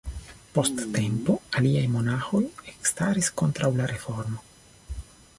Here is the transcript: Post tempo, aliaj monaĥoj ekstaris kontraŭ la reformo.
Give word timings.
Post 0.53 0.79
tempo, 0.93 1.33
aliaj 1.59 1.83
monaĥoj 1.95 2.41
ekstaris 2.71 3.29
kontraŭ 3.41 3.69
la 3.83 3.91
reformo. 3.93 4.41